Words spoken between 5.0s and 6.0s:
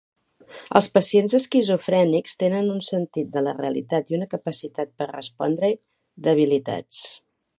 per respondre-hi